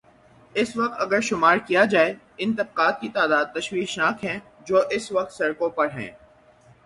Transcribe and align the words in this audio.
اس 0.53 0.77
وقت 0.77 1.01
اگر 1.01 1.21
شمارکیا 1.21 1.83
جائے، 1.85 2.13
ان 2.37 2.53
طبقات 2.53 2.99
کی 3.01 3.09
تعداد 3.09 3.45
تشویش 3.53 3.97
ناک 3.97 4.25
ہے 4.25 4.37
جو 4.65 4.81
اس 4.89 5.11
وقت 5.11 5.33
سڑکوں 5.33 5.69
پر 5.69 5.89
ہیں۔ 5.89 6.11